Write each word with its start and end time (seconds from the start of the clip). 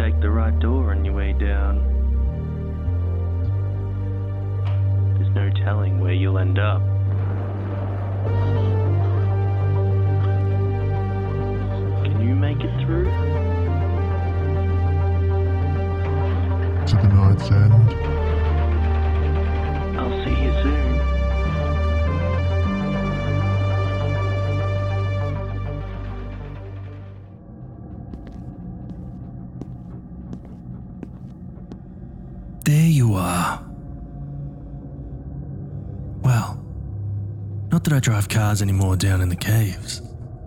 take 0.00 0.18
the 0.22 0.30
right 0.30 0.58
door 0.60 0.92
on 0.92 1.04
your 1.04 1.12
way 1.12 1.34
down. 1.34 1.76
There's 5.18 5.34
no 5.34 5.50
telling 5.62 6.00
where 6.00 6.14
you'll 6.14 6.38
end 6.38 6.58
up. 6.58 6.80
That 37.90 37.96
I 37.96 38.00
drive 38.00 38.28
cars 38.28 38.62
anymore 38.62 38.94
down 38.94 39.20
in 39.20 39.28
the 39.28 39.34
caves, 39.34 40.00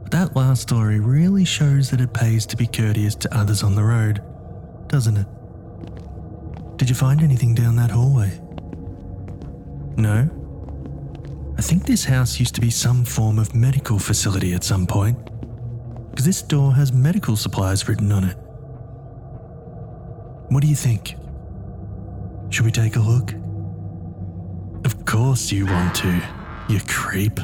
but 0.04 0.12
that 0.12 0.34
last 0.34 0.62
story 0.62 1.02
really 1.02 1.44
shows 1.44 1.90
that 1.90 2.00
it 2.00 2.14
pays 2.14 2.46
to 2.46 2.56
be 2.56 2.66
courteous 2.66 3.16
to 3.16 3.38
others 3.38 3.64
on 3.64 3.76
the 3.76 3.84
road, 3.84 4.24
doesn't 4.88 5.18
it? 5.18 5.28
Did 6.78 6.88
you 6.88 6.96
find 6.96 7.22
anything 7.22 7.54
down 7.54 7.76
that 7.76 7.92
hallway? 7.92 8.40
No? 9.98 10.30
I 11.58 11.62
think 11.62 11.86
this 11.86 12.06
house 12.06 12.40
used 12.40 12.56
to 12.56 12.62
be 12.62 12.70
some 12.70 13.04
form 13.04 13.38
of 13.38 13.54
medical 13.54 14.00
facility 14.00 14.54
at 14.54 14.64
some 14.64 14.88
point, 14.88 15.18
because 16.12 16.26
this 16.26 16.42
door 16.42 16.74
has 16.74 16.94
medical 16.94 17.36
supplies 17.36 17.90
written 17.90 18.12
on 18.14 18.24
it. 18.24 18.38
What 20.50 20.62
do 20.62 20.68
you 20.70 20.76
think? 20.76 21.16
Should 22.52 22.64
we 22.64 22.72
take 22.72 22.96
a 22.96 23.02
look? 23.02 23.34
Of 24.86 25.04
course 25.06 25.52
you 25.52 25.66
want 25.66 25.94
to, 25.96 26.22
you 26.68 26.80
creep. 26.88 27.40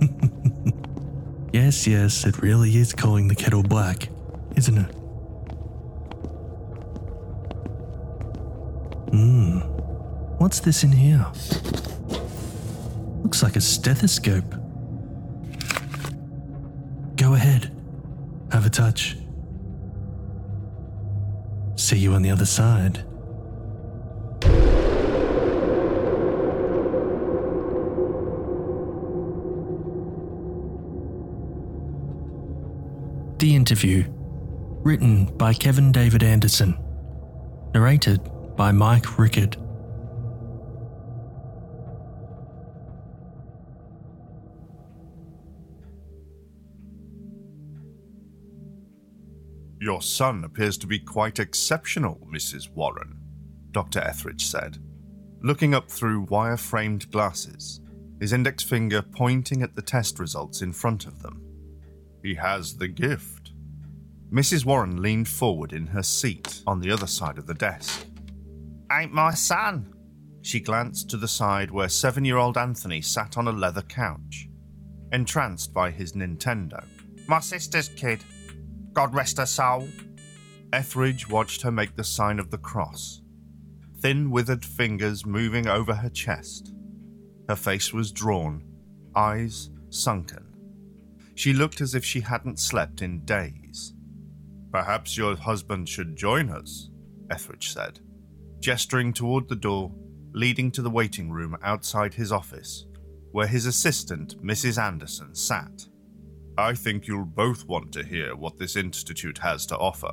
yes, 1.52 1.86
yes, 1.86 2.24
it 2.24 2.40
really 2.42 2.76
is 2.76 2.92
calling 2.92 3.28
the 3.28 3.34
kettle 3.34 3.62
black, 3.62 4.08
isn't 4.56 4.78
it? 4.78 4.94
Hmm. 9.10 9.58
What's 10.38 10.60
this 10.60 10.82
in 10.82 10.92
here? 10.92 11.26
Looks 13.22 13.42
like 13.42 13.56
a 13.56 13.60
stethoscope. 13.60 14.54
Go 17.16 17.34
ahead. 17.34 17.70
Have 18.50 18.66
a 18.66 18.70
touch. 18.70 19.16
See 21.76 21.98
you 21.98 22.14
on 22.14 22.22
the 22.22 22.30
other 22.30 22.46
side. 22.46 23.04
The 33.42 33.56
Interview, 33.56 34.04
written 34.84 35.24
by 35.36 35.52
Kevin 35.52 35.90
David 35.90 36.22
Anderson, 36.22 36.78
narrated 37.74 38.20
by 38.54 38.70
Mike 38.70 39.18
Rickard. 39.18 39.56
Your 49.80 50.00
son 50.02 50.44
appears 50.44 50.78
to 50.78 50.86
be 50.86 51.00
quite 51.00 51.40
exceptional, 51.40 52.24
Mrs. 52.32 52.70
Warren, 52.70 53.18
Dr. 53.72 53.98
Etheridge 53.98 54.46
said, 54.46 54.78
looking 55.42 55.74
up 55.74 55.90
through 55.90 56.28
wire 56.30 56.56
framed 56.56 57.10
glasses, 57.10 57.80
his 58.20 58.32
index 58.32 58.62
finger 58.62 59.02
pointing 59.02 59.62
at 59.62 59.74
the 59.74 59.82
test 59.82 60.20
results 60.20 60.62
in 60.62 60.72
front 60.72 61.08
of 61.08 61.22
them. 61.22 61.51
He 62.22 62.34
has 62.34 62.76
the 62.76 62.88
gift. 62.88 63.52
Mrs. 64.32 64.64
Warren 64.64 65.02
leaned 65.02 65.28
forward 65.28 65.72
in 65.72 65.88
her 65.88 66.02
seat 66.02 66.62
on 66.66 66.80
the 66.80 66.90
other 66.90 67.06
side 67.06 67.38
of 67.38 67.46
the 67.46 67.54
desk. 67.54 68.06
Ain't 68.90 69.12
my 69.12 69.34
son. 69.34 69.92
She 70.42 70.60
glanced 70.60 71.10
to 71.10 71.16
the 71.16 71.28
side 71.28 71.70
where 71.70 71.88
seven 71.88 72.24
year 72.24 72.36
old 72.36 72.56
Anthony 72.56 73.00
sat 73.00 73.36
on 73.36 73.48
a 73.48 73.52
leather 73.52 73.82
couch, 73.82 74.48
entranced 75.12 75.72
by 75.72 75.90
his 75.90 76.12
Nintendo. 76.12 76.84
My 77.28 77.40
sister's 77.40 77.88
kid. 77.88 78.24
God 78.92 79.14
rest 79.14 79.38
her 79.38 79.46
soul. 79.46 79.88
Etheridge 80.72 81.28
watched 81.28 81.62
her 81.62 81.70
make 81.70 81.96
the 81.96 82.04
sign 82.04 82.38
of 82.38 82.50
the 82.50 82.58
cross, 82.58 83.20
thin, 84.00 84.30
withered 84.30 84.64
fingers 84.64 85.26
moving 85.26 85.66
over 85.66 85.94
her 85.94 86.08
chest. 86.08 86.72
Her 87.48 87.56
face 87.56 87.92
was 87.92 88.10
drawn, 88.10 88.64
eyes 89.14 89.68
sunken. 89.90 90.51
She 91.42 91.52
looked 91.52 91.80
as 91.80 91.96
if 91.96 92.04
she 92.04 92.20
hadn't 92.20 92.60
slept 92.60 93.02
in 93.02 93.24
days. 93.24 93.94
Perhaps 94.70 95.16
your 95.16 95.34
husband 95.34 95.88
should 95.88 96.14
join 96.14 96.48
us, 96.48 96.88
Etheridge 97.32 97.72
said, 97.72 97.98
gesturing 98.60 99.12
toward 99.12 99.48
the 99.48 99.56
door 99.56 99.92
leading 100.32 100.70
to 100.70 100.82
the 100.82 100.88
waiting 100.88 101.32
room 101.32 101.56
outside 101.64 102.14
his 102.14 102.30
office, 102.30 102.86
where 103.32 103.48
his 103.48 103.66
assistant, 103.66 104.40
Mrs. 104.40 104.80
Anderson, 104.80 105.34
sat. 105.34 105.84
I 106.56 106.74
think 106.74 107.08
you'll 107.08 107.24
both 107.24 107.66
want 107.66 107.90
to 107.94 108.04
hear 108.04 108.36
what 108.36 108.56
this 108.56 108.76
institute 108.76 109.38
has 109.38 109.66
to 109.66 109.78
offer. 109.78 110.12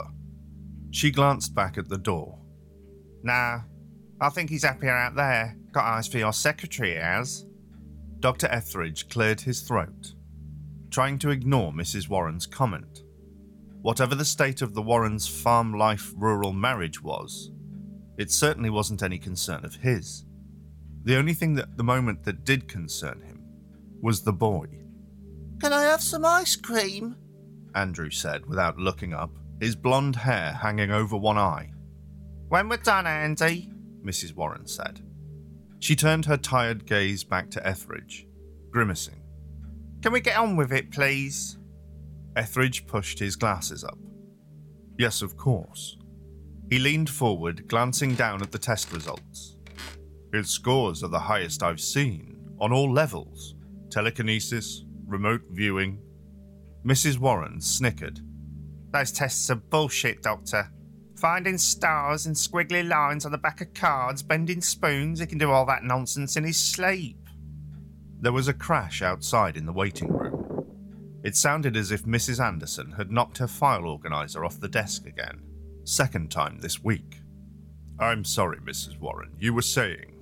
She 0.89 1.11
glanced 1.11 1.53
back 1.53 1.77
at 1.77 1.89
the 1.89 1.99
door. 1.99 2.39
Nah, 3.21 3.59
I 4.19 4.29
think 4.29 4.49
he's 4.49 4.63
happier 4.63 4.97
out 4.97 5.13
there. 5.13 5.55
Got 5.73 5.85
eyes 5.85 6.07
for 6.07 6.17
your 6.17 6.33
secretary, 6.33 6.97
as. 6.97 7.45
Dr. 8.19 8.47
Etheridge 8.47 9.09
cleared 9.09 9.41
his 9.41 9.61
throat, 9.61 10.15
trying 10.89 11.19
to 11.19 11.29
ignore 11.29 11.71
Mrs. 11.71 12.09
Warren's 12.09 12.45
comment. 12.45 13.03
Whatever 13.81 14.15
the 14.15 14.25
state 14.25 14.61
of 14.61 14.73
the 14.73 14.81
Warrens' 14.81 15.27
farm 15.27 15.73
life 15.73 16.11
rural 16.15 16.53
marriage 16.53 17.01
was, 17.01 17.51
it 18.17 18.31
certainly 18.31 18.69
wasn't 18.69 19.03
any 19.03 19.17
concern 19.17 19.63
of 19.63 19.75
his. 19.75 20.25
The 21.03 21.15
only 21.17 21.33
thing 21.33 21.57
at 21.57 21.77
the 21.77 21.83
moment 21.83 22.23
that 22.25 22.43
did 22.43 22.67
concern 22.67 23.21
him 23.21 23.41
was 24.01 24.21
the 24.21 24.33
boy. 24.33 24.67
Can 25.61 25.73
I 25.73 25.83
have 25.83 26.01
some 26.01 26.25
ice 26.25 26.55
cream? 26.55 27.15
Andrew 27.75 28.09
said 28.09 28.45
without 28.45 28.77
looking 28.77 29.13
up, 29.13 29.31
his 29.61 29.75
blonde 29.75 30.15
hair 30.15 30.51
hanging 30.53 30.91
over 30.91 31.15
one 31.15 31.37
eye. 31.37 31.71
When 32.49 32.67
we're 32.67 32.77
done, 32.77 33.07
Andy, 33.07 33.69
Mrs. 34.03 34.35
Warren 34.35 34.67
said. 34.67 35.01
She 35.79 35.95
turned 35.95 36.25
her 36.25 36.37
tired 36.37 36.85
gaze 36.85 37.23
back 37.23 37.49
to 37.51 37.65
Etheridge, 37.65 38.27
grimacing. 38.71 39.21
Can 40.01 40.13
we 40.13 40.21
get 40.21 40.37
on 40.37 40.55
with 40.55 40.71
it, 40.71 40.91
please? 40.91 41.57
Etheridge 42.35 42.87
pushed 42.87 43.19
his 43.19 43.35
glasses 43.35 43.83
up. 43.83 43.97
Yes, 44.97 45.21
of 45.21 45.35
course. 45.35 45.97
He 46.69 46.79
leaned 46.79 47.09
forward, 47.09 47.67
glancing 47.67 48.15
down 48.15 48.41
at 48.41 48.51
the 48.51 48.59
test 48.59 48.93
results. 48.93 49.57
His 50.31 50.49
scores 50.49 51.03
are 51.03 51.09
the 51.09 51.19
highest 51.19 51.63
I've 51.63 51.81
seen, 51.81 52.37
on 52.59 52.71
all 52.71 52.91
levels 52.91 53.55
telekinesis, 53.89 54.85
remote 55.07 55.41
viewing. 55.49 55.99
Mrs. 56.85 57.17
Warren 57.17 57.59
snickered. 57.59 58.19
Those 58.91 59.11
tests 59.11 59.49
are 59.49 59.55
bullshit, 59.55 60.21
Doctor. 60.21 60.71
Finding 61.17 61.57
stars 61.57 62.25
and 62.25 62.35
squiggly 62.35 62.87
lines 62.87 63.25
on 63.25 63.31
the 63.31 63.37
back 63.37 63.61
of 63.61 63.73
cards, 63.73 64.23
bending 64.23 64.61
spoons, 64.61 65.19
he 65.19 65.25
can 65.25 65.37
do 65.37 65.51
all 65.51 65.65
that 65.65 65.83
nonsense 65.83 66.37
in 66.37 66.43
his 66.43 66.57
sleep. 66.57 67.17
There 68.21 68.33
was 68.33 68.47
a 68.47 68.53
crash 68.53 69.01
outside 69.01 69.55
in 69.55 69.65
the 69.65 69.73
waiting 69.73 70.11
room. 70.11 70.65
It 71.23 71.35
sounded 71.35 71.77
as 71.77 71.91
if 71.91 72.03
Mrs. 72.03 72.43
Anderson 72.43 72.91
had 72.91 73.11
knocked 73.11 73.37
her 73.37 73.47
file 73.47 73.85
organizer 73.85 74.43
off 74.43 74.59
the 74.59 74.67
desk 74.67 75.05
again. 75.05 75.41
Second 75.85 76.29
time 76.29 76.59
this 76.59 76.83
week. 76.83 77.21
I'm 77.99 78.23
sorry, 78.23 78.59
Mrs. 78.59 78.99
Warren. 78.99 79.31
You 79.39 79.53
were 79.53 79.61
saying. 79.61 80.15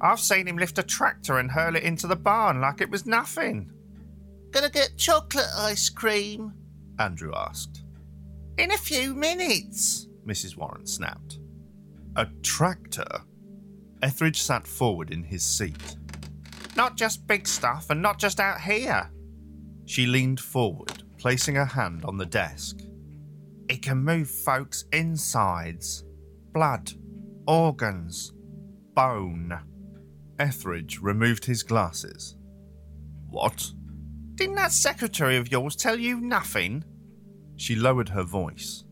I've 0.00 0.20
seen 0.20 0.48
him 0.48 0.56
lift 0.56 0.78
a 0.78 0.82
tractor 0.82 1.38
and 1.38 1.50
hurl 1.50 1.76
it 1.76 1.84
into 1.84 2.06
the 2.06 2.16
barn 2.16 2.60
like 2.60 2.80
it 2.80 2.90
was 2.90 3.06
nothing. 3.06 3.70
Gonna 4.50 4.68
get 4.68 4.96
chocolate 4.96 5.46
ice 5.56 5.88
cream? 5.88 6.52
Andrew 6.98 7.32
asked. 7.34 7.84
In 8.58 8.72
a 8.72 8.76
few 8.76 9.14
minutes, 9.14 10.08
Mrs. 10.26 10.56
Warren 10.56 10.86
snapped. 10.86 11.38
A 12.16 12.26
tractor? 12.42 13.22
Etheridge 14.02 14.42
sat 14.42 14.66
forward 14.66 15.10
in 15.10 15.22
his 15.22 15.42
seat. 15.42 15.96
Not 16.76 16.96
just 16.96 17.26
big 17.26 17.46
stuff 17.46 17.90
and 17.90 18.00
not 18.00 18.18
just 18.18 18.40
out 18.40 18.60
here. 18.60 19.10
She 19.86 20.06
leaned 20.06 20.40
forward, 20.40 21.02
placing 21.18 21.56
her 21.56 21.64
hand 21.64 22.04
on 22.04 22.16
the 22.16 22.26
desk. 22.26 22.80
It 23.68 23.82
can 23.82 23.98
move 23.98 24.30
folks' 24.30 24.84
insides, 24.92 26.04
blood, 26.52 26.92
organs, 27.46 28.32
bone. 28.94 29.58
Etheridge 30.38 31.00
removed 31.00 31.44
his 31.44 31.62
glasses. 31.62 32.36
What? 33.28 33.70
Didn't 34.34 34.56
that 34.56 34.72
secretary 34.72 35.36
of 35.36 35.52
yours 35.52 35.76
tell 35.76 35.98
you 35.98 36.20
nothing? 36.20 36.84
She 37.56 37.76
lowered 37.76 38.08
her 38.08 38.24
voice. 38.24 38.84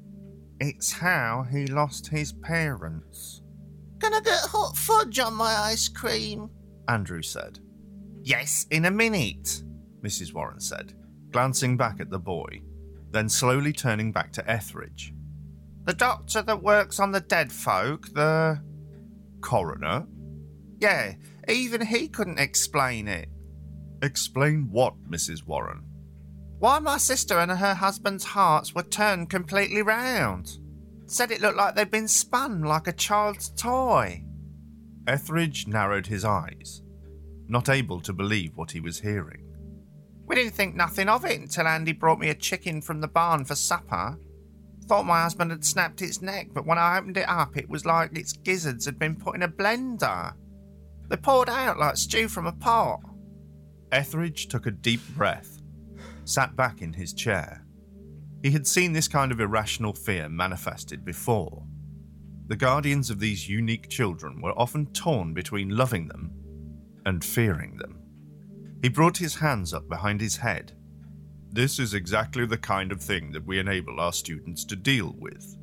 It's 0.61 0.93
how 0.93 1.47
he 1.50 1.67
lost 1.67 2.09
his 2.09 2.32
parents, 2.32 3.41
Gonna 4.00 4.23
get 4.23 4.41
hot 4.41 4.77
fudge 4.79 5.19
on 5.19 5.35
my 5.35 5.55
ice 5.55 5.87
cream? 5.87 6.49
Andrew 6.88 7.21
said. 7.21 7.61
Yes, 8.22 8.67
in 8.70 8.84
a 8.84 8.90
minute, 8.90 9.62
Mrs. 10.02 10.32
Warren 10.32 10.61
said, 10.61 10.94
glancing 11.31 11.76
back 11.76 12.00
at 12.00 12.11
the 12.11 12.19
boy, 12.19 12.61
then 13.11 13.28
slowly 13.28 13.72
turning 13.72 14.12
back 14.12 14.32
to 14.32 14.50
Etheridge. 14.50 15.12
The 15.84 15.94
doctor 15.94 16.43
that 16.43 16.62
works 16.62 17.00
on 17.00 17.12
the 17.12 17.20
dead 17.20 17.50
folk, 17.50 18.12
the. 18.12 18.61
coroner? 19.40 20.06
Yeah, 20.78 21.14
even 21.49 21.84
he 21.87 22.08
couldn't 22.08 22.38
explain 22.38 23.08
it. 23.08 23.28
Explain 24.02 24.69
what, 24.70 24.94
Mrs. 25.11 25.46
Warren? 25.46 25.82
Why 26.58 26.78
my 26.78 26.99
sister 26.99 27.38
and 27.38 27.50
her 27.50 27.75
husband's 27.75 28.25
hearts 28.25 28.75
were 28.75 28.82
turned 28.82 29.31
completely 29.31 29.82
round. 29.82 30.58
Said 31.06 31.31
it 31.31 31.40
looked 31.40 31.56
like 31.56 31.75
they'd 31.75 31.90
been 31.90 32.08
spun 32.08 32.62
like 32.62 32.87
a 32.87 32.93
child's 32.93 33.49
toy. 33.50 34.22
Etheridge 35.06 35.67
narrowed 35.67 36.06
his 36.06 36.25
eyes, 36.25 36.82
not 37.50 37.69
able 37.69 38.00
to 38.00 38.12
believe 38.12 38.56
what 38.56 38.70
he 38.70 38.81
was 38.81 39.00
hearing. 39.00 39.44
We 40.26 40.37
didn't 40.37 40.55
think 40.55 40.76
nothing 40.76 41.08
of 41.08 41.25
it 41.25 41.41
until 41.41 41.67
Andy 41.67 41.93
brought 41.93 42.20
me 42.20 42.31
a 42.31 42.35
chicken 42.35 42.81
from 42.81 43.00
the 43.00 43.08
barn 43.08 43.44
for 43.44 43.56
supper. 43.56 44.17
Thought 44.87 45.06
my 45.06 45.23
husband 45.23 45.50
had 45.50 45.64
snapped 45.64 46.02
its 46.02 46.23
neck, 46.23 46.50
but 46.55 46.67
when 46.67 46.79
I 46.79 46.99
opened 46.99 47.17
it 47.17 47.29
up, 47.29 47.56
it 47.56 47.69
was 47.69 47.85
like 47.85 48.17
its 48.17 48.32
gizzards 48.32 48.87
had 48.87 48.99
been 48.99 49.17
put 49.17 49.35
in 49.35 49.43
a 49.43 49.49
blender. 49.49 50.32
They 51.08 51.17
poured 51.17 51.49
out 51.49 51.79
like 51.79 51.97
stew 51.97 52.29
from 52.29 52.47
a 52.47 52.52
pot. 52.52 53.00
Etheridge 53.91 54.46
took 54.46 54.67
a 54.67 54.70
deep 54.70 55.00
breath, 55.17 55.58
sat 56.25 56.55
back 56.55 56.81
in 56.81 56.93
his 56.93 57.12
chair. 57.12 57.67
He 58.43 58.53
had 58.53 58.67
seen 58.67 58.93
this 58.93 59.08
kind 59.08 59.32
of 59.32 59.41
irrational 59.41 59.93
fear 59.93 60.29
manifested 60.29 61.05
before. 61.05 61.64
The 62.46 62.56
guardians 62.56 63.11
of 63.11 63.19
these 63.19 63.49
unique 63.49 63.88
children 63.88 64.41
were 64.41 64.56
often 64.58 64.87
torn 64.93 65.35
between 65.35 65.76
loving 65.76 66.06
them 66.06 66.32
and 67.06 67.25
fearing 67.25 67.76
them. 67.76 68.00
He 68.82 68.88
brought 68.88 69.17
his 69.17 69.37
hands 69.37 69.75
up 69.75 69.88
behind 69.88 70.20
his 70.20 70.37
head. 70.37 70.73
This 71.52 71.79
is 71.79 71.94
exactly 71.94 72.47
the 72.47 72.58
kind 72.58 72.93
of 72.93 73.02
thing 73.02 73.32
that 73.32 73.44
we 73.44 73.58
enable 73.58 74.00
our 74.00 74.12
students 74.12 74.64
to 74.67 74.76
deal 74.76 75.14
with. 75.19 75.56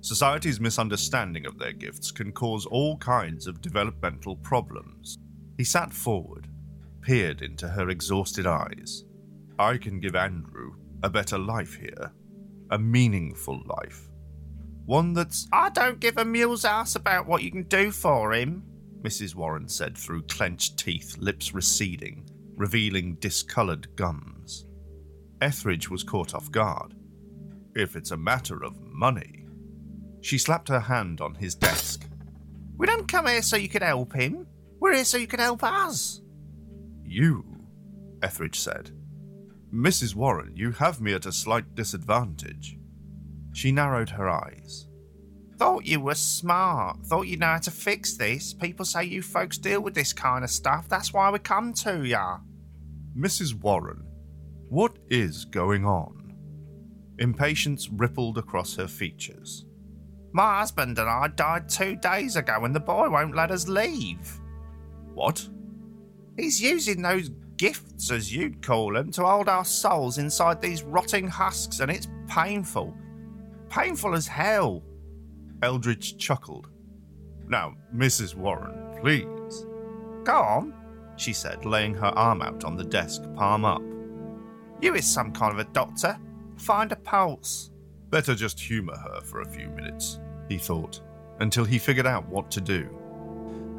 Society's 0.00 0.60
misunderstanding 0.60 1.46
of 1.46 1.58
their 1.58 1.72
gifts 1.72 2.12
can 2.12 2.30
cause 2.32 2.64
all 2.66 2.96
kinds 2.98 3.46
of 3.46 3.60
developmental 3.60 4.36
problems. 4.36 5.18
He 5.58 5.64
sat 5.64 5.92
forward, 5.92 6.46
peered 7.00 7.42
into 7.42 7.66
her 7.68 7.90
exhausted 7.90 8.46
eyes. 8.46 9.04
I 9.58 9.78
can 9.78 10.00
give 10.00 10.14
Andrew 10.14 10.74
a 11.02 11.10
better 11.10 11.38
life 11.38 11.74
here, 11.74 12.12
a 12.70 12.78
meaningful 12.78 13.62
life. 13.66 14.08
One 14.84 15.12
that's. 15.12 15.48
I 15.52 15.70
don't 15.70 15.98
give 15.98 16.18
a 16.18 16.24
mule's 16.24 16.64
ass 16.64 16.94
about 16.94 17.26
what 17.26 17.42
you 17.42 17.50
can 17.50 17.64
do 17.64 17.90
for 17.90 18.32
him, 18.32 18.62
Mrs. 19.02 19.34
Warren 19.34 19.68
said 19.68 19.96
through 19.96 20.22
clenched 20.22 20.78
teeth, 20.78 21.16
lips 21.18 21.54
receding, 21.54 22.28
revealing 22.56 23.14
discoloured 23.16 23.94
gums. 23.96 24.66
Etheridge 25.40 25.90
was 25.90 26.02
caught 26.02 26.34
off 26.34 26.50
guard. 26.50 26.94
If 27.74 27.94
it's 27.94 28.10
a 28.10 28.16
matter 28.16 28.64
of 28.64 28.80
money. 28.80 29.46
She 30.22 30.38
slapped 30.38 30.68
her 30.68 30.80
hand 30.80 31.20
on 31.20 31.34
his 31.34 31.54
desk. 31.54 32.06
We 32.76 32.86
don't 32.86 33.06
come 33.06 33.26
here 33.26 33.42
so 33.42 33.56
you 33.56 33.68
can 33.68 33.82
help 33.82 34.14
him. 34.14 34.46
We're 34.80 34.94
here 34.94 35.04
so 35.04 35.18
you 35.18 35.26
can 35.26 35.40
help 35.40 35.62
us. 35.62 36.20
You, 37.04 37.44
Etheridge 38.22 38.58
said. 38.58 38.90
Mrs. 39.72 40.14
Warren, 40.14 40.56
you 40.56 40.72
have 40.72 41.00
me 41.00 41.12
at 41.12 41.26
a 41.26 41.32
slight 41.32 41.74
disadvantage. 41.74 42.78
She 43.52 43.72
narrowed 43.72 44.10
her 44.10 44.28
eyes. 44.28 44.88
Thought 45.58 45.86
you 45.86 46.00
were 46.00 46.14
smart. 46.14 46.98
Thought 47.06 47.28
you 47.28 47.38
know 47.38 47.46
how 47.46 47.58
to 47.58 47.70
fix 47.70 48.16
this. 48.16 48.52
People 48.52 48.84
say 48.84 49.04
you 49.04 49.22
folks 49.22 49.56
deal 49.56 49.80
with 49.80 49.94
this 49.94 50.12
kind 50.12 50.44
of 50.44 50.50
stuff. 50.50 50.88
That's 50.88 51.12
why 51.12 51.30
we 51.30 51.38
come 51.38 51.72
to 51.74 52.04
ya. 52.04 52.38
Mrs. 53.16 53.54
Warren, 53.54 54.02
what 54.68 54.98
is 55.08 55.46
going 55.46 55.86
on? 55.86 56.34
Impatience 57.18 57.88
rippled 57.88 58.36
across 58.36 58.76
her 58.76 58.86
features. 58.86 59.64
My 60.32 60.58
husband 60.58 60.98
and 60.98 61.08
I 61.08 61.28
died 61.28 61.70
two 61.70 61.96
days 61.96 62.36
ago, 62.36 62.64
and 62.64 62.74
the 62.74 62.80
boy 62.80 63.08
won't 63.08 63.34
let 63.34 63.50
us 63.50 63.68
leave. 63.68 64.38
What? 65.14 65.48
He's 66.36 66.60
using 66.60 67.00
those 67.00 67.30
gifts, 67.56 68.10
as 68.10 68.34
you'd 68.34 68.60
call 68.60 68.92
them, 68.92 69.10
to 69.12 69.24
hold 69.24 69.48
our 69.48 69.64
souls 69.64 70.18
inside 70.18 70.60
these 70.60 70.82
rotting 70.82 71.26
husks, 71.26 71.80
and 71.80 71.90
it's 71.90 72.08
painful. 72.28 72.94
Painful 73.70 74.14
as 74.14 74.26
hell. 74.26 74.82
Etheridge 75.66 76.16
chuckled. 76.16 76.68
Now, 77.48 77.74
Mrs. 77.92 78.36
Warren, 78.36 78.96
please. 79.00 79.66
Go 80.24 80.34
on, 80.34 80.74
she 81.16 81.32
said, 81.32 81.64
laying 81.64 81.94
her 81.94 82.12
arm 82.16 82.40
out 82.40 82.64
on 82.64 82.76
the 82.76 82.84
desk, 82.84 83.22
palm 83.34 83.64
up. 83.64 83.82
You 84.80 84.94
is 84.94 85.06
some 85.06 85.32
kind 85.32 85.52
of 85.52 85.58
a 85.58 85.72
doctor. 85.72 86.18
Find 86.56 86.92
a 86.92 86.96
pulse. 86.96 87.70
Better 88.10 88.34
just 88.34 88.60
humour 88.60 88.96
her 88.96 89.20
for 89.22 89.40
a 89.40 89.48
few 89.48 89.68
minutes, 89.70 90.20
he 90.48 90.56
thought, 90.56 91.00
until 91.40 91.64
he 91.64 91.78
figured 91.78 92.06
out 92.06 92.28
what 92.28 92.50
to 92.52 92.60
do. 92.60 92.88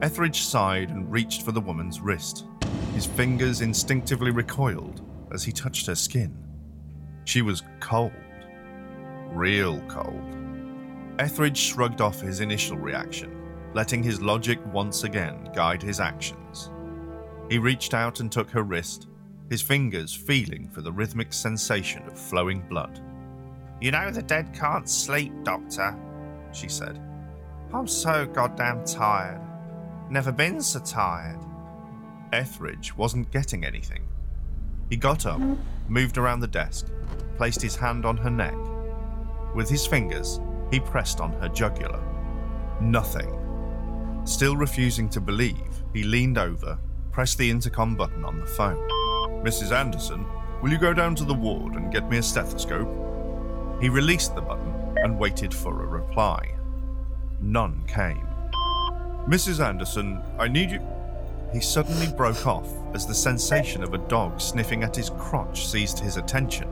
Etheridge 0.01 0.42
sighed 0.42 0.89
and 0.89 1.10
reached 1.10 1.44
for 1.44 1.54
the 1.54 1.62
woman's 1.62 2.01
wrist. 2.01 2.45
His 2.94 3.06
fingers 3.06 3.62
instinctively 3.62 4.31
recoiled 4.31 5.01
as 5.31 5.44
he 5.44 5.51
touched 5.54 5.88
her 5.88 5.95
skin. 5.95 6.38
She 7.24 7.42
was 7.42 7.63
cold. 7.80 8.12
Real 9.30 9.80
cold. 9.88 10.34
Etheridge 11.19 11.57
shrugged 11.57 11.99
off 11.99 12.21
his 12.21 12.41
initial 12.41 12.77
reaction, 12.77 13.35
letting 13.73 14.03
his 14.03 14.21
logic 14.21 14.59
once 14.71 15.03
again 15.03 15.49
guide 15.55 15.81
his 15.81 15.99
actions. 15.99 16.69
He 17.49 17.57
reached 17.57 17.93
out 17.93 18.19
and 18.19 18.31
took 18.31 18.49
her 18.51 18.61
wrist, 18.63 19.07
his 19.49 19.61
fingers 19.61 20.13
feeling 20.13 20.69
for 20.69 20.81
the 20.81 20.91
rhythmic 20.91 21.33
sensation 21.33 22.03
of 22.03 22.19
flowing 22.19 22.61
blood. 22.69 23.01
You 23.81 23.91
know 23.91 24.11
the 24.11 24.21
dead 24.21 24.53
can't 24.53 24.87
sleep, 24.87 25.31
Doctor, 25.43 25.95
she 26.51 26.67
said. 26.67 27.01
I'm 27.73 27.87
so 27.87 28.25
goddamn 28.25 28.85
tired. 28.85 29.41
Never 30.09 30.31
been 30.31 30.61
so 30.61 30.79
tired. 30.79 31.39
Etheridge 32.31 32.95
wasn't 32.95 33.31
getting 33.31 33.65
anything. 33.65 34.07
He 34.89 34.97
got 34.97 35.25
up, 35.25 35.41
moved 35.88 36.17
around 36.17 36.41
the 36.41 36.47
desk, 36.47 36.88
placed 37.38 37.62
his 37.62 37.75
hand 37.75 38.05
on 38.05 38.17
her 38.17 38.29
neck. 38.29 38.55
With 39.55 39.69
his 39.69 39.86
fingers, 39.86 40.39
he 40.71 40.79
pressed 40.79 41.19
on 41.19 41.33
her 41.33 41.50
jugular. 41.50 42.01
Nothing. 42.81 43.33
Still 44.25 44.55
refusing 44.55 45.09
to 45.09 45.21
believe, 45.21 45.83
he 45.93 46.03
leaned 46.03 46.38
over, 46.38 46.77
pressed 47.12 47.38
the 47.38 47.50
intercom 47.50 47.95
button 47.95 48.25
on 48.25 48.39
the 48.39 48.45
phone. 48.45 48.88
Mrs. 49.43 49.71
Anderson, 49.71 50.25
will 50.62 50.71
you 50.71 50.77
go 50.77 50.93
down 50.93 51.15
to 51.15 51.24
the 51.24 51.33
ward 51.33 51.75
and 51.75 51.93
get 51.93 52.09
me 52.09 52.17
a 52.17 52.24
stethoscope? 52.24 52.89
He 53.81 53.89
released 53.89 54.36
the 54.36 54.41
button 54.41 54.74
and 54.97 55.17
waited 55.17 55.53
for 55.53 55.83
a 55.83 55.88
reply. 55.88 56.55
None 57.39 57.83
came. 57.88 58.27
Mrs. 59.27 59.63
Anderson, 59.63 60.21
I 60.39 60.47
need 60.47 60.71
you. 60.71 60.81
He 61.53 61.62
suddenly 61.62 62.07
broke 62.07 62.45
off 62.45 62.67
as 62.93 63.05
the 63.05 63.13
sensation 63.13 63.83
of 63.83 63.93
a 63.93 64.00
dog 64.00 64.41
sniffing 64.41 64.83
at 64.83 64.95
his 64.95 65.12
crotch 65.12 65.67
seized 65.67 66.00
his 66.00 66.17
attention. 66.17 66.67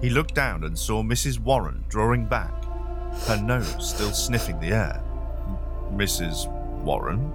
He 0.00 0.10
looked 0.10 0.34
down 0.34 0.64
and 0.64 0.78
saw 0.78 1.02
Mrs. 1.02 1.38
Warren 1.38 1.84
drawing 1.88 2.26
back, 2.26 2.61
her 3.26 3.40
nose 3.40 3.90
still 3.90 4.12
sniffing 4.12 4.58
the 4.60 4.72
air. 4.72 5.02
Mrs. 5.92 6.48
Warren? 6.82 7.32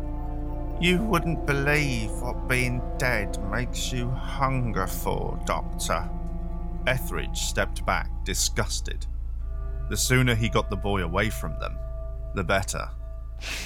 You 0.79 1.01
wouldn't 1.03 1.45
believe 1.45 2.11
what 2.21 2.47
being 2.47 2.81
dead 2.97 3.37
makes 3.49 3.91
you 3.91 4.09
hunger 4.09 4.85
for, 4.85 5.39
Doctor. 5.45 6.07
Etheridge 6.85 7.39
stepped 7.39 7.85
back, 7.85 8.09
disgusted. 8.23 9.05
The 9.89 9.97
sooner 9.97 10.35
he 10.35 10.49
got 10.49 10.69
the 10.69 10.75
boy 10.75 11.01
away 11.01 11.29
from 11.29 11.59
them, 11.59 11.77
the 12.35 12.43
better. 12.43 12.89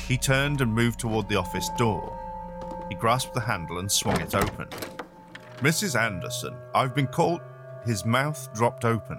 He 0.08 0.18
turned 0.18 0.62
and 0.62 0.74
moved 0.74 1.00
toward 1.00 1.28
the 1.28 1.36
office 1.36 1.70
door. 1.78 2.18
He 2.90 2.96
grasped 2.96 3.34
the 3.34 3.40
handle 3.40 3.80
and 3.80 3.92
swung 3.92 4.20
it 4.22 4.36
open. 4.36 4.68
Mrs. 5.60 6.00
Anderson, 6.00 6.56
I've 6.74 6.96
been 6.96 7.08
called. 7.08 7.42
His 7.86 8.06
mouth 8.06 8.54
dropped 8.54 8.86
open. 8.86 9.18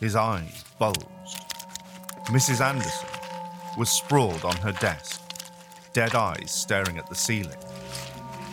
His 0.00 0.16
eyes 0.16 0.64
bulged. 0.78 1.17
Mrs. 2.28 2.60
Anderson 2.60 3.08
was 3.78 3.88
sprawled 3.88 4.44
on 4.44 4.54
her 4.58 4.72
desk, 4.72 5.22
dead 5.94 6.14
eyes 6.14 6.50
staring 6.50 6.98
at 6.98 7.08
the 7.08 7.14
ceiling. 7.14 7.56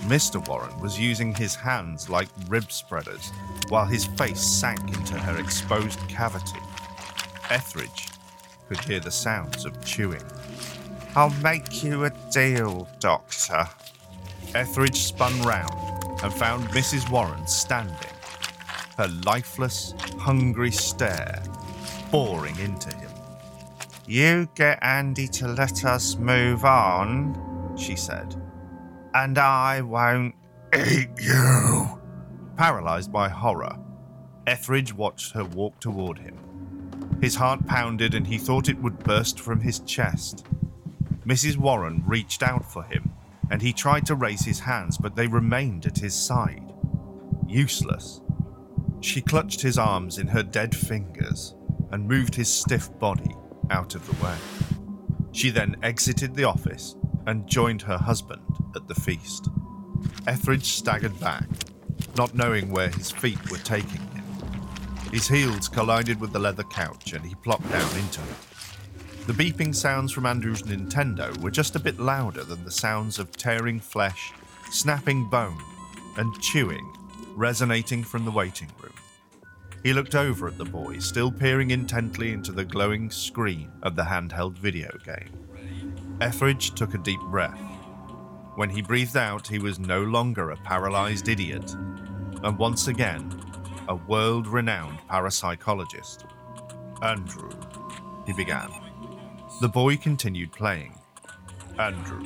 Mr. 0.04 0.46
Warren 0.48 0.80
was 0.80 0.98
using 0.98 1.36
his 1.36 1.56
hands 1.56 2.10
like 2.10 2.30
rib 2.48 2.72
spreaders 2.72 3.34
while 3.68 3.86
his 3.86 4.06
face 4.06 4.40
sank 4.40 4.80
into 4.96 5.18
her 5.18 5.38
exposed 5.42 6.00
cavity. 6.08 6.60
Etheridge 7.50 8.08
could 8.70 8.80
hear 8.80 9.02
the 9.02 9.12
sounds 9.12 9.66
of 9.66 9.84
chewing. 9.84 10.24
I'll 11.14 11.32
make 11.42 11.84
you 11.84 12.06
a 12.06 12.12
deal, 12.32 12.88
Doctor. 13.02 13.68
Etheridge 14.54 15.02
spun 15.02 15.42
round 15.42 15.74
and 16.24 16.34
found 16.34 16.70
Mrs. 16.70 17.10
Warren 17.12 17.46
standing, 17.46 18.16
her 18.98 19.10
lifeless, 19.26 19.94
hungry 20.18 20.72
stare 20.72 21.44
boring 22.10 22.58
into 22.60 22.96
him. 22.96 23.05
You 24.08 24.48
get 24.54 24.78
Andy 24.84 25.28
to 25.30 25.48
let 25.48 25.84
us 25.84 26.16
move 26.16 26.64
on, 26.64 27.76
she 27.76 27.96
said, 27.96 28.40
and 29.16 29.36
I 29.40 29.82
won't 29.82 30.36
eat 30.76 31.10
you. 31.20 32.00
Paralyzed 32.56 33.12
by 33.12 33.30
horror, 33.30 33.80
Etheridge 34.46 34.94
watched 34.94 35.34
her 35.34 35.44
walk 35.44 35.80
toward 35.80 36.20
him. 36.20 36.38
His 37.20 37.34
heart 37.34 37.66
pounded 37.66 38.14
and 38.14 38.28
he 38.28 38.38
thought 38.38 38.70
it 38.70 38.78
would 38.78 39.00
burst 39.00 39.40
from 39.40 39.62
his 39.62 39.80
chest. 39.80 40.46
Mrs. 41.26 41.58
Warren 41.58 42.04
reached 42.06 42.44
out 42.44 42.72
for 42.72 42.84
him 42.84 43.12
and 43.50 43.60
he 43.60 43.74
tried 43.74 44.06
to 44.06 44.14
raise 44.14 44.46
his 44.46 44.60
hands, 44.60 45.00
but 45.00 45.16
they 45.16 45.26
remained 45.26 45.88
at 45.88 45.98
his 45.98 46.14
side. 46.14 46.74
Useless. 47.48 48.22
She 49.02 49.22
clutched 49.22 49.62
his 49.62 49.80
arms 49.80 50.20
in 50.20 50.28
her 50.28 50.44
dead 50.44 50.76
fingers 50.76 51.56
and 51.92 52.08
moved 52.08 52.36
his 52.36 52.54
stiff 52.54 52.88
body 53.00 53.36
out 53.70 53.96
of 53.96 54.06
the 54.06 54.24
way. 54.24 54.36
She 55.32 55.50
then 55.50 55.76
exited 55.84 56.36
the 56.36 56.44
office 56.44 56.96
and 57.26 57.48
joined 57.48 57.82
her 57.84 57.98
husband 57.98 58.42
at 58.76 58.88
the 58.88 58.96
feast. 58.96 59.50
Etheridge 60.28 60.66
staggered 60.66 61.20
back, 61.20 61.48
not 62.18 62.36
knowing 62.36 62.72
where 62.72 62.90
his 62.90 63.12
feet 63.12 63.52
were 63.52 63.58
taking 63.58 64.02
him. 64.02 64.26
His 65.12 65.28
heels 65.28 65.68
collided 65.68 66.20
with 66.20 66.34
the 66.34 66.40
leather 66.40 66.64
couch 66.64 67.14
and 67.14 67.26
he 67.26 67.36
plopped 67.36 67.70
down 67.72 67.96
into 67.98 68.22
it. 68.22 69.28
The 69.28 69.34
beeping 69.34 69.74
sounds 69.74 70.12
from 70.12 70.26
Andrew's 70.26 70.64
Nintendo 70.64 71.36
were 71.42 71.52
just 71.52 71.76
a 71.76 71.80
bit 71.80 72.00
louder 72.00 72.44
than 72.44 72.64
the 72.64 72.72
sounds 72.72 73.18
of 73.18 73.36
tearing 73.36 73.80
flesh, 73.80 74.32
snapping 74.72 75.30
bone, 75.30 75.62
and 76.18 76.40
chewing 76.42 76.96
resonating 77.36 78.04
from 78.04 78.26
the 78.26 78.32
waiting 78.32 78.70
room. 78.82 78.85
He 79.86 79.94
looked 79.94 80.16
over 80.16 80.48
at 80.48 80.58
the 80.58 80.66
boy, 80.66 80.98
still 80.98 81.32
peering 81.32 81.70
intently 81.70 82.32
into 82.32 82.52
the 82.52 82.66
glowing 82.66 83.12
screen 83.12 83.72
of 83.84 83.96
the 83.96 84.02
handheld 84.02 84.58
video 84.58 84.90
game. 85.06 85.30
Etheridge 86.20 86.74
took 86.74 86.96
a 86.96 86.98
deep 86.98 87.20
breath. 87.30 87.62
When 88.56 88.72
he 88.72 88.82
breathed 88.82 89.16
out, 89.16 89.46
he 89.46 89.60
was 89.60 89.78
no 89.78 90.02
longer 90.02 90.50
a 90.50 90.58
paralyzed 90.58 91.30
idiot, 91.30 91.76
and 92.42 92.58
once 92.58 92.88
again, 92.88 93.32
a 93.88 93.96
world 93.96 94.48
renowned 94.48 94.98
parapsychologist. 95.08 96.26
Andrew, 97.04 97.52
he 98.26 98.34
began. 98.34 98.72
The 99.62 99.70
boy 99.70 99.98
continued 99.98 100.52
playing. 100.52 100.98
Andrew, 101.78 102.26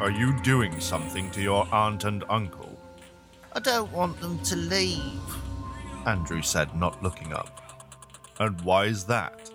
are 0.00 0.10
you 0.10 0.36
doing 0.40 0.80
something 0.80 1.30
to 1.30 1.40
your 1.40 1.72
aunt 1.72 2.02
and 2.02 2.24
uncle? 2.28 2.76
I 3.52 3.60
don't 3.60 3.92
want 3.92 4.20
them 4.20 4.40
to 4.40 4.56
leave. 4.56 5.20
Andrew 6.06 6.42
said, 6.42 6.74
not 6.76 7.02
looking 7.02 7.32
up. 7.32 7.60
And 8.38 8.60
why 8.62 8.86
is 8.86 9.04
that? 9.04 9.50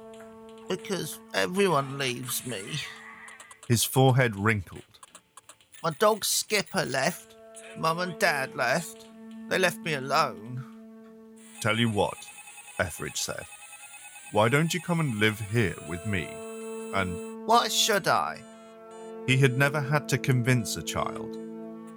Because 0.67 1.19
everyone 1.33 1.97
leaves 1.97 2.45
me. 2.45 2.61
His 3.67 3.83
forehead 3.83 4.35
wrinkled. 4.35 4.83
My 5.83 5.91
dog 5.91 6.25
Skipper 6.25 6.85
left. 6.85 7.35
Mum 7.77 7.99
and 7.99 8.17
Dad 8.19 8.55
left. 8.55 9.05
They 9.47 9.59
left 9.59 9.79
me 9.79 9.93
alone. 9.93 10.63
Tell 11.61 11.77
you 11.77 11.89
what, 11.89 12.17
Etheridge 12.79 13.17
said. 13.17 13.45
Why 14.31 14.47
don't 14.49 14.73
you 14.73 14.79
come 14.79 14.99
and 14.99 15.15
live 15.19 15.39
here 15.51 15.75
with 15.87 16.05
me? 16.05 16.27
And 16.93 17.47
Why 17.47 17.67
should 17.67 18.07
I? 18.07 18.41
he 19.27 19.37
had 19.37 19.57
never 19.57 19.81
had 19.81 20.09
to 20.09 20.17
convince 20.17 20.77
a 20.77 20.81
child. 20.81 21.37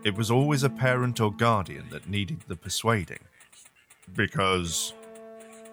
It 0.04 0.14
was 0.14 0.30
always 0.30 0.62
a 0.64 0.71
parent 0.71 1.21
or 1.21 1.32
guardian 1.32 1.88
that 1.90 2.09
needed 2.09 2.40
the 2.49 2.56
persuading. 2.56 3.21
Because. 4.14 4.94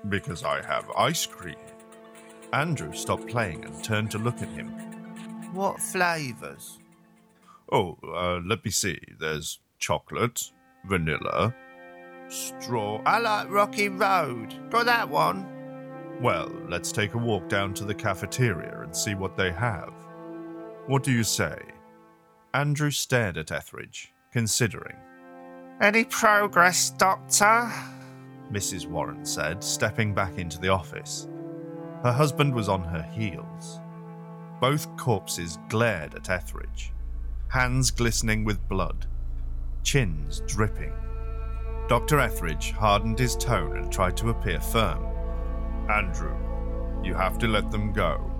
because 0.09 0.43
I 0.43 0.62
have 0.65 0.89
ice 0.91 1.25
cream. 1.25 1.55
Andrew 2.53 2.93
stopped 2.93 3.27
playing 3.27 3.65
and 3.65 3.83
turned 3.83 4.12
to 4.12 4.17
look 4.17 4.41
at 4.41 4.50
him. 4.50 4.69
What 5.53 5.79
flavours? 5.79 6.79
Oh, 7.71 7.98
uh, 8.03 8.39
let 8.45 8.63
me 8.65 8.71
see. 8.71 9.00
There's 9.19 9.59
chocolate, 9.77 10.51
vanilla, 10.86 11.53
straw. 12.27 13.01
I 13.05 13.19
like 13.19 13.50
Rocky 13.51 13.89
Road. 13.89 14.55
Got 14.69 14.86
that 14.86 15.09
one? 15.09 15.45
Well, 16.21 16.51
let's 16.67 16.91
take 16.91 17.13
a 17.13 17.17
walk 17.17 17.48
down 17.50 17.74
to 17.75 17.86
the 17.86 17.93
cafeteria 17.95 18.81
and 18.81 18.95
see 18.95 19.15
what 19.15 19.38
they 19.38 19.51
have. 19.51 19.93
What 20.88 21.03
do 21.03 21.12
you 21.12 21.24
say? 21.24 21.57
Andrew 22.53 22.91
stared 22.91 23.38
at 23.38 23.51
Etheridge, 23.51 24.12
considering. 24.31 24.95
Any 25.81 26.03
progress, 26.03 26.89
Doctor? 26.91 27.71
Mrs. 28.51 28.88
Warren 28.88 29.25
said, 29.25 29.63
stepping 29.63 30.13
back 30.13 30.38
into 30.38 30.60
the 30.60 30.70
office. 30.70 31.27
Her 32.03 32.12
husband 32.12 32.53
was 32.53 32.70
on 32.70 32.84
her 32.84 33.03
heels. 33.03 33.79
Both 34.60 34.96
corpses 34.98 35.58
glared 35.70 36.15
at 36.15 36.29
Etheridge, 36.29 36.91
hands 37.50 37.91
glistening 37.91 38.44
with 38.44 38.68
blood, 38.68 39.06
chins 39.84 40.41
dripping. 40.48 40.94
Dr. 41.88 42.20
Etheridge 42.20 42.72
hardened 42.72 43.20
his 43.20 43.36
tone 43.36 43.77
and 43.77 43.91
tried 43.91 44.15
to 44.18 44.29
appear 44.29 44.60
firm. 44.60 45.06
Andrew, 45.89 46.36
you 47.03 47.15
have 47.15 47.38
to 47.39 47.48
let 47.48 47.72
them 47.72 47.94
go. 47.94 48.32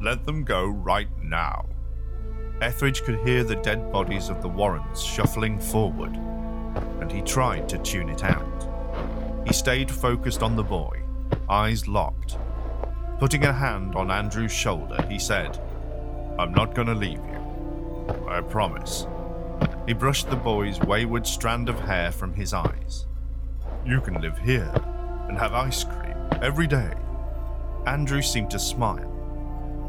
Let 0.00 0.24
them 0.24 0.44
go 0.44 0.66
right 0.66 1.08
now. 1.22 1.66
Etheridge 2.60 3.02
could 3.02 3.18
hear 3.26 3.42
the 3.42 3.56
dead 3.56 3.90
bodies 3.90 4.28
of 4.28 4.42
the 4.42 4.48
Warrens 4.48 5.02
shuffling 5.02 5.58
forward, 5.58 6.14
and 7.00 7.10
he 7.10 7.22
tried 7.22 7.68
to 7.68 7.78
tune 7.78 8.08
it 8.08 8.22
out. 8.24 8.73
He 9.46 9.52
stayed 9.52 9.90
focused 9.90 10.42
on 10.42 10.56
the 10.56 10.62
boy, 10.62 11.02
eyes 11.48 11.86
locked. 11.86 12.38
Putting 13.18 13.44
a 13.44 13.52
hand 13.52 13.94
on 13.94 14.10
Andrew's 14.10 14.52
shoulder, 14.52 15.04
he 15.08 15.18
said, 15.18 15.58
I'm 16.38 16.52
not 16.52 16.74
going 16.74 16.88
to 16.88 16.94
leave 16.94 17.18
you. 17.18 18.26
I 18.28 18.40
promise. 18.40 19.06
He 19.86 19.92
brushed 19.92 20.30
the 20.30 20.36
boy's 20.36 20.80
wayward 20.80 21.26
strand 21.26 21.68
of 21.68 21.78
hair 21.78 22.10
from 22.10 22.34
his 22.34 22.52
eyes. 22.54 23.06
You 23.84 24.00
can 24.00 24.20
live 24.20 24.38
here 24.38 24.72
and 25.28 25.38
have 25.38 25.52
ice 25.52 25.84
cream 25.84 26.16
every 26.42 26.66
day. 26.66 26.92
Andrew 27.86 28.22
seemed 28.22 28.50
to 28.50 28.58
smile. 28.58 29.10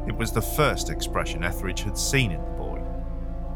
It 0.08 0.16
was 0.16 0.32
the 0.32 0.42
first 0.42 0.90
expression 0.90 1.44
Etheridge 1.44 1.82
had 1.82 1.98
seen 1.98 2.32
in 2.32 2.44
the 2.44 2.52
boy. 2.52 2.82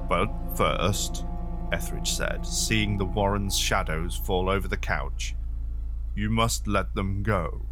But 0.07 0.29
first, 0.55 1.25
Etheridge 1.71 2.11
said, 2.11 2.45
seeing 2.45 2.97
the 2.97 3.05
Warrens' 3.05 3.57
shadows 3.57 4.15
fall 4.15 4.49
over 4.49 4.67
the 4.67 4.77
couch, 4.77 5.35
you 6.19 6.29
must 6.29 6.67
let 6.67 6.93
them 6.95 7.23
go. 7.23 7.65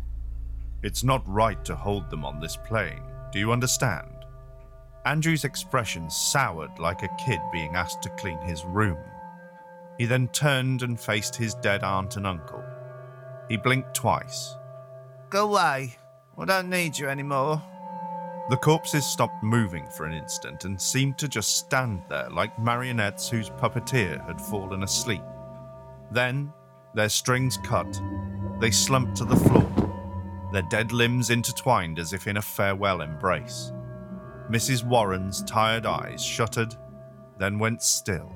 It's 0.82 1.04
not 1.04 1.28
right 1.28 1.64
to 1.66 1.76
hold 1.76 2.10
them 2.10 2.24
on 2.24 2.40
this 2.40 2.56
plane. 2.56 3.04
Do 3.34 3.40
you 3.40 3.52
understand? 3.52 4.08
Andrew's 5.06 5.44
expression 5.44 6.10
soured 6.10 6.80
like 6.80 7.04
a 7.04 7.16
kid 7.26 7.42
being 7.52 7.76
asked 7.76 8.02
to 8.04 8.10
clean 8.12 8.40
his 8.40 8.64
room. 8.64 8.98
He 9.98 10.06
then 10.06 10.30
turned 10.30 10.82
and 10.82 10.98
faced 10.98 11.36
his 11.36 11.56
dead 11.56 11.84
aunt 11.84 12.16
and 12.16 12.26
uncle. 12.26 12.64
He 13.50 13.58
blinked 13.58 13.94
twice. 13.94 14.56
Go 15.30 15.50
away. 15.50 15.98
I 16.38 16.46
don't 16.46 16.70
need 16.70 16.98
you 16.98 17.10
anymore. 17.10 17.62
The 18.50 18.58
corpses 18.58 19.06
stopped 19.06 19.44
moving 19.44 19.88
for 19.88 20.06
an 20.06 20.14
instant 20.14 20.64
and 20.64 20.82
seemed 20.82 21.18
to 21.18 21.28
just 21.28 21.58
stand 21.58 22.02
there 22.08 22.30
like 22.30 22.58
marionettes 22.58 23.30
whose 23.30 23.50
puppeteer 23.50 24.26
had 24.26 24.40
fallen 24.40 24.84
asleep. 24.84 25.24
Then, 26.12 26.54
their 26.94 27.10
strings 27.10 27.58
cut, 27.58 28.02
they 28.60 28.72
slumped 28.72 29.16
to 29.18 29.26
the 29.26 29.36
floor, 29.36 29.70
their 30.52 30.64
dead 30.64 30.92
limbs 30.92 31.30
intertwined 31.30 32.00
as 32.00 32.14
if 32.14 32.28
in 32.28 32.38
a 32.38 32.42
farewell 32.42 33.02
embrace. 33.02 33.72
Mrs. 34.50 34.84
Warren's 34.86 35.44
tired 35.44 35.86
eyes 35.86 36.24
shuttered, 36.24 36.74
then 37.38 37.60
went 37.60 37.84
still, 37.84 38.34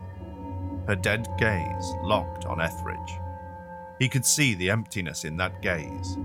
her 0.87 0.95
dead 0.95 1.27
gaze 1.37 1.93
locked 2.03 2.45
on 2.45 2.61
Etheridge. 2.61 3.19
He 3.99 4.09
could 4.09 4.25
see 4.25 4.55
the 4.55 4.69
emptiness 4.69 5.25
in 5.25 5.37
that 5.37 5.61
gaze 5.61 6.17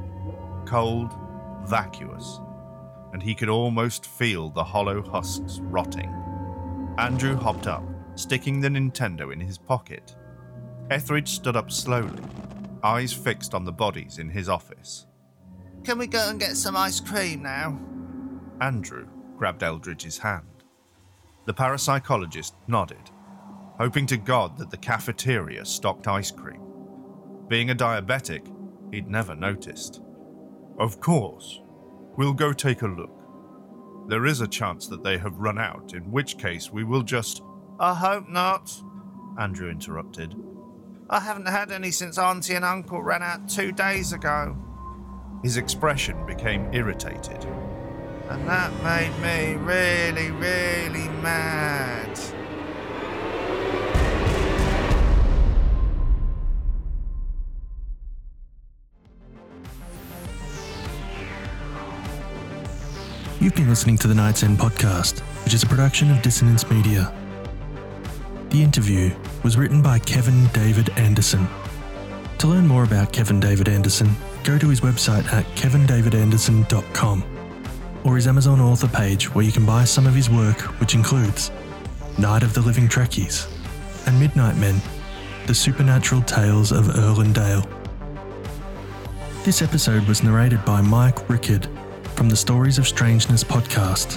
cold, 0.67 1.15
vacuous, 1.65 2.41
and 3.13 3.23
he 3.23 3.35
could 3.35 3.49
almost 3.49 4.05
feel 4.05 4.51
the 4.51 4.65
hollow 4.65 5.01
husks 5.01 5.61
rotting. 5.63 6.13
Andrew 6.99 7.37
hopped 7.37 7.67
up, 7.69 7.85
sticking 8.17 8.61
the 8.61 8.69
Nintendo 8.69 9.33
in 9.33 9.39
his 9.39 9.59
pocket. 9.59 10.17
Etheridge 10.91 11.29
stood 11.29 11.55
up 11.55 11.71
slowly, 11.71 12.23
eyes 12.87 13.13
fixed 13.13 13.53
on 13.53 13.65
the 13.65 13.73
bodies 13.73 14.19
in 14.19 14.31
his 14.31 14.49
office. 14.49 15.07
Can 15.83 15.99
we 15.99 16.07
go 16.07 16.29
and 16.29 16.39
get 16.39 16.57
some 16.57 16.77
ice 16.77 17.01
cream 17.01 17.43
now? 17.43 17.81
Andrew 18.61 19.09
grabbed 19.37 19.65
Etheridge's 19.65 20.19
hand. 20.19 20.65
The 21.47 21.55
parapsychologist 21.55 22.53
nodded, 22.69 23.11
hoping 23.79 24.07
to 24.07 24.17
God 24.17 24.57
that 24.59 24.71
the 24.71 24.77
cafeteria 24.77 25.65
stocked 25.65 26.07
ice 26.07 26.31
cream. 26.31 26.63
Being 27.49 27.71
a 27.71 27.75
diabetic, 27.75 28.47
he'd 28.93 29.09
never 29.09 29.35
noticed. 29.35 30.01
Of 30.79 31.01
course. 31.01 31.61
We'll 32.17 32.35
go 32.35 32.53
take 32.53 32.83
a 32.83 32.87
look. 32.87 33.11
There 34.09 34.27
is 34.27 34.41
a 34.41 34.49
chance 34.49 34.87
that 34.87 35.03
they 35.03 35.19
have 35.19 35.39
run 35.39 35.59
out, 35.59 35.93
in 35.93 36.11
which 36.13 36.39
case 36.39 36.73
we 36.73 36.85
will 36.85 37.03
just. 37.03 37.43
I 37.81 37.95
hope 37.95 38.29
not. 38.29 38.73
Andrew 39.39 39.69
interrupted. 39.71 40.35
I 41.09 41.21
haven't 41.21 41.47
had 41.47 41.71
any 41.71 41.93
since 41.93 42.19
Auntie 42.19 42.55
and 42.55 42.65
Uncle 42.65 43.01
ran 43.01 43.23
out 43.23 43.49
two 43.49 43.71
days 43.71 44.13
ago. 44.13 44.57
His 45.45 45.57
expression 45.57 46.27
became 46.27 46.73
irritated. 46.75 47.45
And 48.29 48.49
that 48.49 48.73
made 48.83 49.17
me 49.23 49.55
really, 49.55 50.33
really 50.33 51.09
mad. 51.23 52.19
You've 63.39 63.55
been 63.55 63.69
listening 63.69 63.97
to 63.99 64.09
the 64.09 64.15
Night's 64.15 64.43
End 64.43 64.59
podcast, 64.59 65.21
which 65.45 65.55
is 65.55 65.63
a 65.63 65.67
production 65.67 66.11
of 66.11 66.21
Dissonance 66.21 66.69
Media. 66.69 67.15
The 68.51 68.63
interview 68.63 69.11
was 69.43 69.57
written 69.57 69.83
by 69.83 69.99
Kevin 69.99 70.47
David 70.49 70.91
Anderson. 70.91 71.47
To 72.39 72.47
learn 72.47 72.67
more 72.67 72.85
about 72.85 73.13
Kevin 73.13 73.41
David 73.41 73.69
Anderson, 73.69 74.11
go 74.45 74.57
to 74.57 74.69
his 74.69 74.81
website 74.81 75.31
at 75.33 75.45
kevindavidanderson.com 75.57 77.25
or 78.05 78.15
his 78.15 78.29
Amazon 78.29 78.61
author 78.61 78.89
page 78.89 79.35
where 79.35 79.45
you 79.45 79.51
can 79.51 79.67
buy 79.67 79.85
some 79.85 80.07
of 80.07 80.15
his 80.15 80.31
work, 80.31 80.61
which 80.81 80.95
includes 80.95 81.51
Night 82.19 82.45
of 82.45 82.55
the 82.55 82.61
Living 82.61 82.89
Trekkies 82.89 83.53
and 84.07 84.19
Midnight 84.21 84.57
Men, 84.57 84.81
The 85.47 85.55
Supernatural 85.55 86.23
Tales 86.23 86.71
of 86.71 86.97
Earl 86.97 87.21
and 87.21 87.35
Dale. 87.35 87.69
This 89.43 89.61
episode 89.61 90.07
was 90.07 90.23
narrated 90.23 90.65
by 90.65 90.81
Mike 90.81 91.29
Rickard 91.29 91.69
from 92.15 92.29
the 92.29 92.37
Stories 92.37 92.79
of 92.79 92.87
Strangeness 92.87 93.43
podcast, 93.43 94.15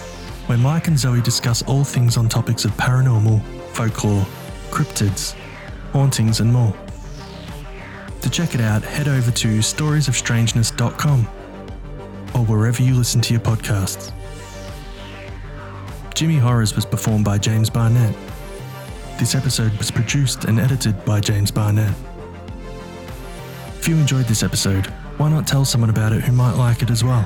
where 0.48 0.58
Mike 0.58 0.88
and 0.88 0.98
Zoe 0.98 1.22
discuss 1.22 1.64
all 1.64 1.84
things 1.84 2.16
on 2.16 2.30
topics 2.30 2.64
of 2.64 2.72
paranormal, 2.74 3.42
folklore, 3.80 4.26
cryptids, 4.72 5.36
hauntings, 5.94 6.42
and 6.42 6.52
more. 6.52 6.76
To 8.22 8.30
check 8.30 8.54
it 8.54 8.60
out, 8.60 8.84
head 8.84 9.08
over 9.08 9.32
to 9.32 9.48
storiesofstrangeness.com 9.60 11.22
or 12.36 12.46
wherever 12.46 12.84
you 12.84 12.94
listen 12.94 13.22
to 13.22 13.34
your 13.34 13.40
podcasts. 13.40 14.12
Jimmy 16.14 16.36
Horrors 16.36 16.76
was 16.76 16.86
performed 16.86 17.24
by 17.24 17.38
James 17.38 17.70
Barnett. 17.70 18.14
This 19.18 19.34
episode 19.34 19.72
was 19.78 19.92
produced 19.92 20.44
and 20.44 20.60
edited 20.60 21.06
by 21.06 21.22
James 21.22 21.50
Barnett. 21.50 21.96
If 23.78 23.88
you 23.88 23.96
enjoyed 23.96 24.26
this 24.26 24.44
episode, 24.44 24.88
why 25.16 25.30
not 25.30 25.48
tell 25.48 25.64
someone 25.64 25.90
about 25.90 26.12
it 26.12 26.22
who 26.22 26.34
might 26.34 26.58
like 26.58 26.82
it 26.82 26.90
as 26.90 27.02
well? 27.02 27.26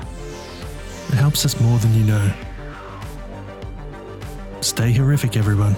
It 1.08 1.16
helps 1.16 1.46
us 1.46 1.60
more 1.60 1.80
than 1.80 1.96
you 1.96 2.04
know. 2.04 2.32
Stay 4.62 4.94
horrific, 4.94 5.36
everyone. 5.36 5.76